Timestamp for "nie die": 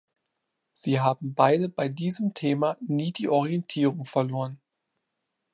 2.79-3.29